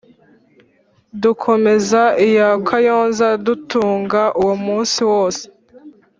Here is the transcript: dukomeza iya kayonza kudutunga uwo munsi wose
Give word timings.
dukomeza 1.21 2.01
iya 2.27 2.49
kayonza 2.67 3.27
kudutunga 3.35 4.21
uwo 4.41 4.55
munsi 4.65 4.99
wose 5.11 5.43